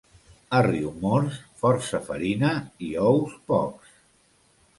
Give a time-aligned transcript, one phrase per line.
[0.59, 2.51] A Riumors, força farina
[2.89, 3.95] i ous pocs.